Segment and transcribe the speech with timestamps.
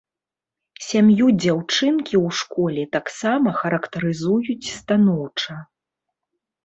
[0.85, 5.53] Сям'ю дзяўчынкі ў школе таксама характарызуюць станоўча.